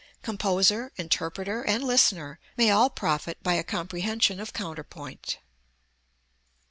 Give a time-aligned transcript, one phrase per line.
[0.23, 5.37] Composer, interpreter and listener may all profit by a comprehension of counterpoint.